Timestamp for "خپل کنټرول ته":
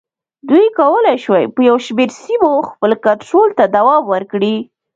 2.69-3.63